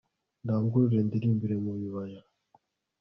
[0.43, 2.21] ndangurure ndirimbire mu bibaya